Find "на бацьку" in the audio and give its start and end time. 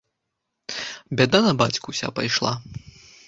1.47-1.87